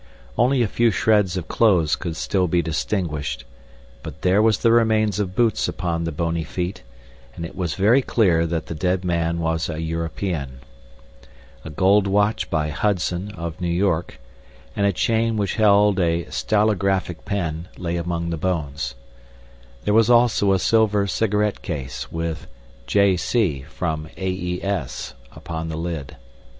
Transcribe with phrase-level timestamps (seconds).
[0.35, 3.45] Only a few shreds of clothes could still be distinguished,
[4.01, 6.81] but there were the remains of boots upon the bony feet,
[7.35, 10.61] and it was very clear that the dead man was a European.
[11.63, 14.19] A gold watch by Hudson, of New York,
[14.75, 18.95] and a chain which held a stylographic pen, lay among the bones.
[19.85, 22.47] There was also a silver cigarette case, with
[22.87, 23.17] "J.
[23.17, 24.27] C., from A.
[24.27, 24.61] E.
[24.63, 26.17] S.," upon the lid.